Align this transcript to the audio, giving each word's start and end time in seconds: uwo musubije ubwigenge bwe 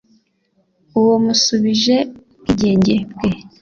uwo 0.99 1.15
musubije 1.25 1.95
ubwigenge 2.07 2.95
bwe 3.13 3.31